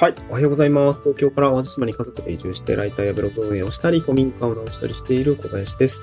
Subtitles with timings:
[0.00, 0.14] はい。
[0.30, 1.02] おはようございます。
[1.02, 6.00] 東京から淡路島に家族で移住して、ライターやブログ運営をしたり、古民家を直したりしている小林です。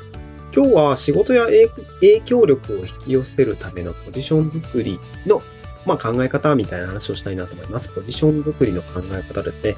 [0.54, 5.42] 今日は仕事や影響力を引き寄せるためのポジション作りの、
[5.86, 7.88] まあ、考え方みたいな話をしたいなと思います。
[7.88, 9.78] ポジション作りの考え方ですね。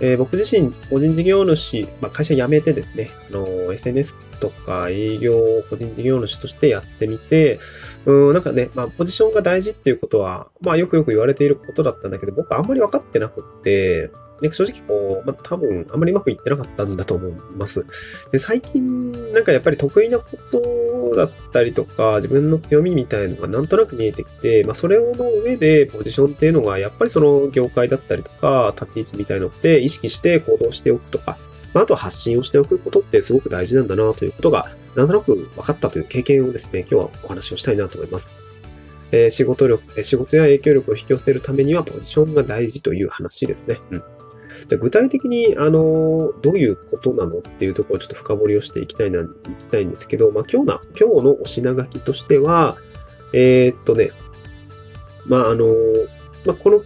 [0.00, 7.58] えー、僕自身、個人事業主、まあ、会社辞めてですね、あの、SNS とか営業を個人事業主としてやってみて、
[8.04, 14.10] うん、なんかね、まあ、ポジションが大事っていうことは、まあ、よくよく言われていることだったんだけど、僕あんまり分かってなくって、
[14.42, 17.86] で正直こう、まあ、多分、あんまりうまくいってなかったんだと思います。
[18.32, 31.38] で、最近、なんかやっぱり得意なことだったりとか、自分の強みみたいのがなんとなく見えてきて、まあ、それの上でポジションっていうのが、やっぱりその業界だったりとか、立ち位置みたいのって意識して行動しておくとか、
[31.74, 38.32] まあ、あと発信をしておくことってすごく大事なんだなということが、なんとなく分かったという経験をですね、今日はお話をしたいなと思います。
[39.10, 43.78] えー、仕事力、仕事や影響力を引き寄せるためにはポジションが大事という話ですね。
[43.90, 44.02] うん。
[44.66, 49.26] じゃ具体的に、あの、どういうことなのっていうところをちょっと深掘りをしていきたいな、い
[49.58, 52.76] きたいんですけど、まあ今日の、今日のお品書きとしては、
[53.32, 54.12] えー、っとね、
[55.26, 55.66] まああの、
[56.44, 56.82] まあこの、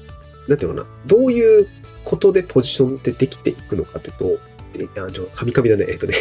[0.49, 1.69] なんていうかな、どういう
[2.05, 4.48] ことでポジションってできていくのかというと、
[4.97, 5.87] あ、ちょ、カミカミだね。
[5.89, 6.15] えっとね、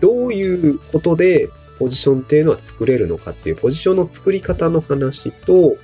[0.00, 5.76] どういうことでポジションっていうのは作れるのかっていうポジションの作り方の話と、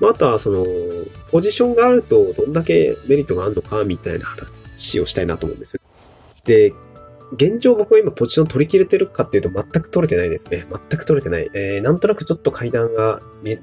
[0.00, 0.66] まあ、あとはその、
[1.30, 5.80] ポジションがあるとどんだけメリットがあるのかみたいな話をしたいなと思うんですよ。
[6.44, 6.72] で、
[7.32, 10.66] 現状僕は今ポジション取り切れてるかっていうと全く取れてないですね。
[10.70, 11.50] 全く取れてない。
[11.54, 13.20] えー、なんとなくちょっと階段が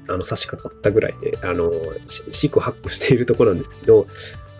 [0.08, 1.72] あの差し掛かったぐらいで、あの、
[2.06, 4.06] シークハックしているところなんですけど、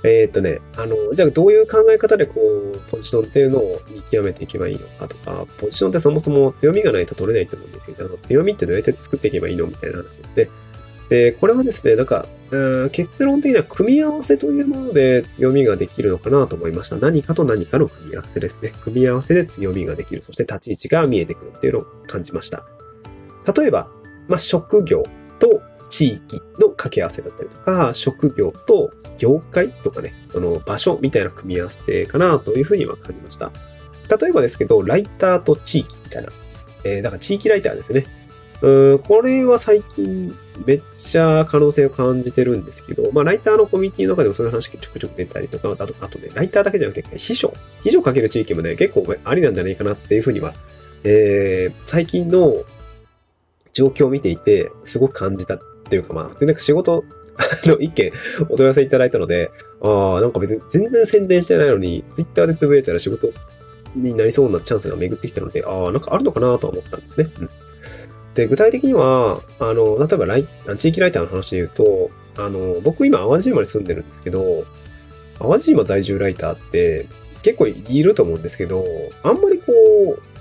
[0.05, 7.97] えー、っとね、あの、じゃあどういう考え方でこう、ポジションっていうのを見極めていけばいいのかとか、ポジションってそもそも強みがないと取れないと思うんですよ。
[7.97, 10.49] じゃあ強みってどうやって作っていけばいいのみたいな話ですね。
[11.09, 12.27] で、これはですね、なんか、
[12.91, 16.97] 結論的には組み合わせというもので強みができるのかなと思いました。
[16.97, 18.73] 何かと何かの組み合わせですね。
[18.83, 20.23] 組み合わせで強みができる。
[20.23, 22.65] そして立ち位置が見えてくるっていうのを感じました。
[23.57, 23.89] 例えば、
[24.29, 25.03] まあ、職業
[25.39, 33.53] と地域の掛け合わせだったりとか、職業と業界とかね、その場所みたいな組み合わせかなというふうには感じました。
[34.09, 36.33] 例えばですけど、ライターと地域みたいな。
[36.85, 38.07] えー、だから地域ライターですね。
[38.63, 47.53] うん、これは最近めっちゃ可能性を感じてるんですけど、まあ、ライターのコミュニティの中でもそういう話ちょくちょく出たりとか、あと、あとね、ライターだけじゃなくて、秘書。
[47.83, 50.55] 秘書かける地域もね、結構ありなんじゃないかなっていうふうには、
[51.05, 52.65] えー、最近の
[53.73, 55.59] 状況を見ていて、すごく感じた
[55.93, 57.05] っていうか、まあ、全然仕事
[57.67, 58.13] の一件
[58.49, 59.51] お問い合わせいただいたので、
[59.83, 63.31] ああ、なんか別に全然宣伝してないのに、ツイッターでつぶやいたら仕事
[63.95, 67.29] になりそうなチャンスが巡ってきたので、ああ、なんかあるのかなとは思ったんですね。
[67.41, 67.51] うん。
[68.35, 70.49] で、具体的には、あの、例えばライ、
[70.79, 74.65] 地域ライターの話で言うと、あの、僕今淡路島に住んでるんですけど、
[75.39, 77.07] 淡路島在住ライターって
[77.43, 78.87] 結構いると思うんですけど、
[79.23, 79.73] あんまりこ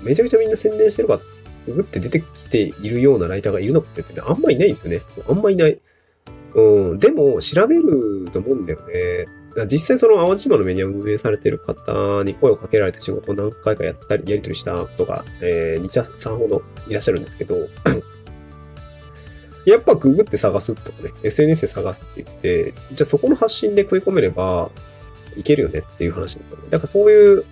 [0.00, 1.20] う、めちゃくちゃみんな宣伝してるかっ、
[1.66, 5.00] ググって出てきているようなライターがいるのかって言ってあんまいないんですよね。
[5.28, 5.78] あんまいない。
[6.54, 9.26] うん、でも調べると思うんだよね。
[9.66, 17.68] 実際その淡路島のメディアを運営されている方に声をかけられて仕事を何回かやったり、やり取りしたことが、えー、2社3ほどいらっしゃるんですけど、
[19.64, 24.70] やっぱググって探すとかね、SNS で探すって言ってて、じゃあそこの発信で食い込めれば
[25.36, 26.70] いけるよねっていう話だったの。
[26.70, 27.44] だからそういう、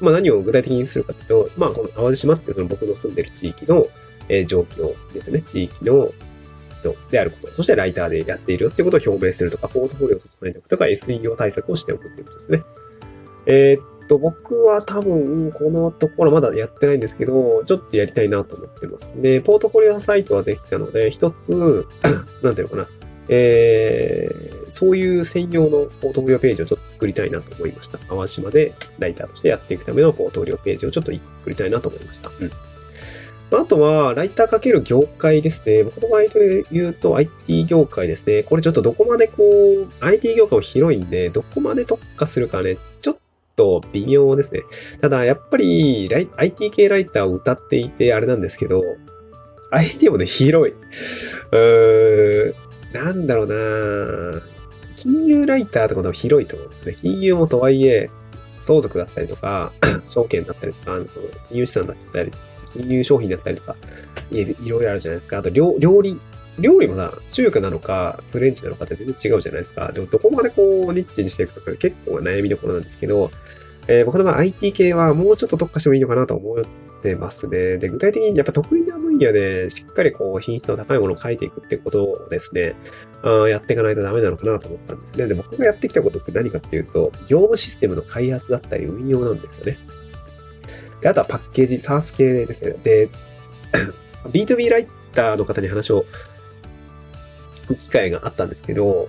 [0.00, 3.86] まあ何を具体的にするかっていうと、まあこの淡路島ってその僕の住んでる地域の、
[4.28, 5.42] えー、状況ですね。
[5.42, 6.12] 地域の
[6.70, 12.62] 人であること、そしてライターでやっているよっていうことを表明するとか、ポートフォリオを整えておくとか、SEO 対策をしておくってことですね。
[13.46, 21.86] えー、っと、僕は多分、このところまだやってないんですけど、ちょっとやりたいなと思ってますで、ポートフォリオサイトはできたので、一つ、
[22.42, 22.88] なんていうのかな、
[23.28, 27.98] えー、そういう専用のポートフォリオページをちょっと作りたいなと思いました。
[27.98, 32.30] 淡島でライターとしてやっていくためのポートフォリオページをちょっと作りたいなと思いました。
[32.38, 32.50] うん。
[33.52, 35.84] あとは、ライターかける業界ですね。
[35.84, 38.42] 僕の場合で言うと IT 業界ですね。
[38.42, 43.16] これちょっとどこまでこう、IT 業界も広いんで、どこまで特化するかね、ちょっ
[43.54, 44.62] と微妙ですね。
[45.00, 48.82] ただ、やっぱり、IT 系ライターを歌っていて、あれなんですけど、
[49.70, 50.74] IT もね、広い。
[50.74, 52.54] うーん、
[52.92, 54.55] なんだろうな
[55.06, 56.94] 金融ライターとかも広いと思うんですね。
[56.94, 58.10] 金融もとはいえ、
[58.60, 59.72] 相続だったりとか、
[60.08, 62.32] 証券だったりとか、その金融資産だったり
[62.72, 63.76] 金融商品だったりとか、
[64.32, 65.38] いろいろあるじゃないですか。
[65.38, 66.20] あと料、料理、
[66.58, 69.92] 料理もさ、中華なのか、フレンチなのかって全然違うじゃないですか。
[69.92, 73.30] でも、どこまでこう、ニッチにしていくとか結構悩みどころなんですけど、
[73.86, 76.64] えー、僕の場合 IT 系はもうちょっと特化してもいいのかなと思っ
[76.98, 77.78] ってますね。
[77.78, 82.74] で、具体的にやっぱ得意な分野でしっかりこう品質の高いものを書いていくってことをですね、
[83.22, 85.26] あやっていかないとダメなのかなと思ったんですね。
[85.26, 89.78] で、僕がやってきたことって何かっていうと、業務システムの開発だったり運用なんですよね。
[91.00, 92.76] で、あとはパッケージ、SARS 系ですね。
[92.82, 93.08] で、
[94.32, 96.04] B2B ライターの方に話を
[97.56, 99.08] 聞く機会があったんですけど、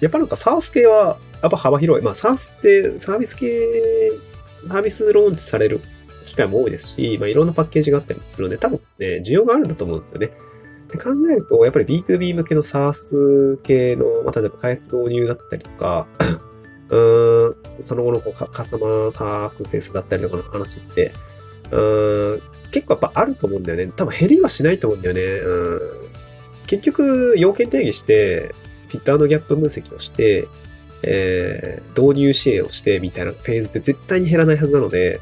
[0.00, 2.04] やっぱなんか SARS 系はやっぱ幅広い。
[2.04, 3.48] まあ SARS ってサービス系、
[4.66, 5.80] サービスローンチされる
[6.26, 10.26] 機会も多いですし、まあいろんなパッケージがあったりもするので、多分ね、需要があるんだと思うんですよね。
[10.26, 16.06] って考えると、やっぱり B2B 向けの SARS 系の、まあ、例えば開発導入だったりとか、
[16.90, 16.96] う
[17.48, 21.12] ん、その後のこうカスタマーサークセスだったりとかの話って、
[21.72, 23.92] うん、結構やっぱあると思うんだよね。
[23.96, 25.22] 多分減りはしないと思うんだよね。
[25.22, 25.80] うん、
[26.66, 28.54] 結局、要件定義して、
[28.88, 30.46] フィットギャップ分析をして、
[31.02, 35.20] えー、導入支援をしてみたいなフェーズって絶対に減らないはずなので、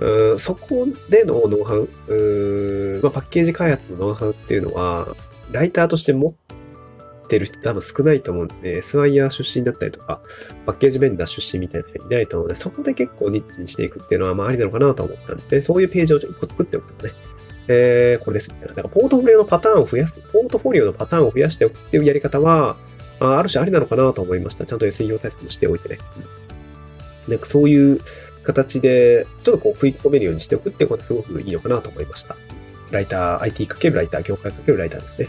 [0.00, 5.14] うんそこでのノウハウ、うんまあ、パッケージ開発のノウハウっていうのは、
[5.52, 8.70] ライターとして持ってる人多分少ないと思うんですね。
[8.78, 10.20] SIR 出身だったりとか、
[10.64, 15.62] パッケージベンダー出身みたいな人いないと思うので、そこで結構ニッチにしていくっていうのは、まあありなのかなと思ったんですね。
[15.62, 17.12] そういうページを1個作っておくとかね。
[17.68, 18.74] えー、これですみたいな。
[18.74, 22.76] だからポートフォリオのパターンを増やす、ポートフォリオのパターンを増やしておくっていうやり方は、
[23.20, 24.64] あある種ありなのかなと思いました。
[24.64, 25.98] ちゃんと SEO 対策もしておいてね。
[27.28, 28.00] なんかそういう
[28.42, 32.36] 形で、ちょっとこう食い込めるようにしておくってことはすごくいいのかなと思いました。
[32.90, 35.28] ライター、IT かけるライター、業界かけるライターですね。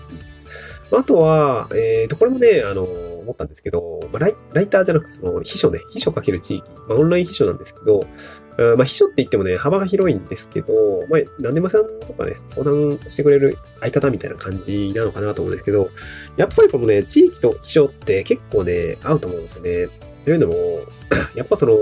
[0.93, 8.05] あとは、えっ、ー、と、これもね、あの、思ったんですけど、まあ、ライライターじゃなくて、その、秘書ね、秘書かける地域、まあ、オンライン秘書なんですけど、
[8.75, 10.73] まあ、秘書って言ってもね、幅が広いんですけど、
[11.09, 15.89] まあ、何でもさんとかね、相談してくれる相方みたいな感じなのかなと思うんですけど、
[16.37, 19.87] やっぱりこのね、地域と秘書って結構ね、合うと思うんですよね。
[20.25, 20.81] というのも、
[21.35, 21.77] やっぱその、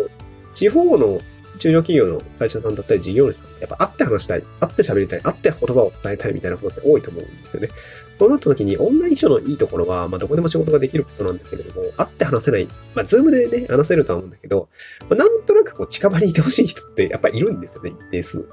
[0.51, 1.19] 地方の
[1.59, 7.69] 中小企業の会社さんだったり事業主さんってやっぱ会って話したい、会って喋りたい、会って言葉を伝えたいみたいなことって多いと思うんですよね。
[8.15, 14.69] そうなった時にオンライン書のいいところは、まあどこでも仕事ができることなんだけれども、会って話せない、まあズームでね、話せるとは思うんだけど、
[15.01, 18.47] まあ、なんとなくこう近場にいてほしい人ってやっぱいるんですよね、一定数。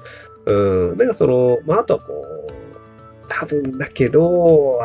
[0.45, 0.97] うん。
[0.97, 2.13] だからその、まああとはこ
[2.49, 4.79] う、多分だけど、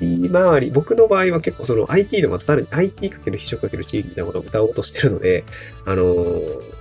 [0.00, 5.44] IT 周り、僕の場合は結構その IT でもさらに IT かける秘書かける地域みたいなことを歌おうとしてるので、
[5.84, 6.76] あのー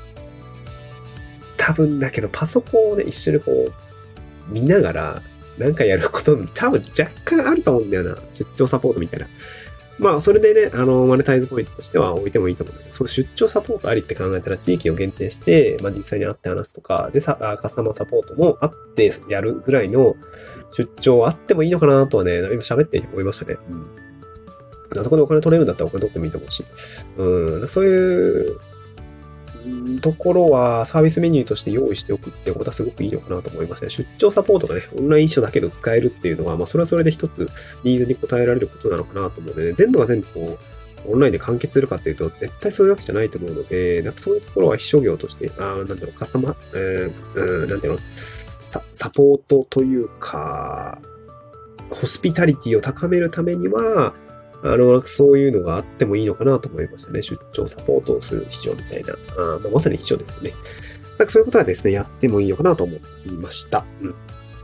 [1.66, 5.22] 多分だけど、パソコンをね、一緒にこう、見ながら、
[5.58, 8.16] なんかやること多分若干あると思うんだよな。
[8.32, 9.28] 出張サポートみたいな。
[9.98, 20.18] まあ、それでね、あの、マネタイズポイントとしては置いてもいいと思うんだけど、その出張サポートありって考えたら地域を限定して、まあ実際に会って話すとか、でさ、カスタマーサポートもあってやるぐらいの
[20.75, 23.57] 出張あってもいいのかなとはね、今喋って思いましたね。
[23.69, 23.88] うん。
[25.00, 26.66] あそこでお金取れるんだったらお金取ってもいいと思うし。
[27.18, 27.68] うん。
[27.69, 28.60] そういう
[30.01, 33.89] ところはサービスメニューとして用意しておくってことはすごくいいのかなと思いましたね。
[33.89, 37.50] 出張サポートがね、オンライン書だけど使えるっていうのは、まあそれはそれで一つ
[37.83, 40.60] ニーズに応えられることなのかなと思うので、ね、全部が全部こ
[41.07, 48.04] う、オンラインで完結するかっていうと、絶対そういうわけじゃないと思うので、なんかそういうところは秘書業として、あなんだろう、カスタマー、えー、なんていうの、サ
[48.66, 51.02] サポートというか、
[51.90, 54.14] ホスピタリティを高めるためには、
[54.64, 57.22] あの、そういうのがあってもいいのかなと思いましたね。
[57.22, 59.14] 出張サポートをする秘書みたいな。
[59.38, 60.54] あまあ、まさに秘書ですよね。
[61.20, 63.86] なんかそういうことはですね、やってもいいのかなと思いました。
[64.02, 64.16] うん。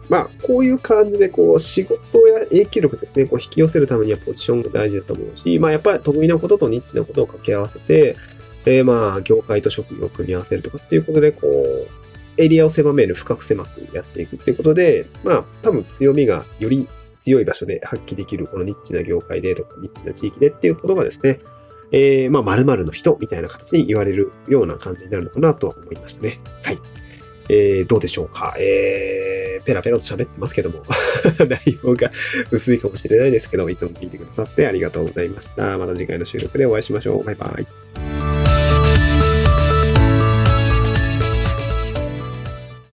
[0.10, 8.16] まあ、こういう感じで、こう、仕事や影響力ですね、こう、引き寄せるためにはポジションが大事だと思うし、まあ、やっぱり得意なこととニッチなことを掛け合わせて、
[8.66, 12.01] えー、まあ、業界と職業を組み合わせるとかっていうことで、こう、
[12.38, 21.40] エリアを狭める、深く狭くやっていくっていうことで、まあ、多分強みがより強い場所で発揮できる、このニッチな業界でとか、ニッチな地域でっていうことがですね、
[21.92, 26.40] えー、まあ、〇〇の人みたいな形に言われるような感じになるのかなとは思いましたね。
[26.64, 26.80] はい。
[27.50, 28.56] えー、どうでしょうか。
[28.58, 30.84] えー、ペラペラと喋ってますけども
[31.50, 32.10] 内容が
[32.50, 35.78] 薄いかもしれないですけど、いつも聞いてくださってありがとうございました。
[35.78, 37.24] また次回の収録でお会いしましょう。
[37.26, 38.01] バイバイ。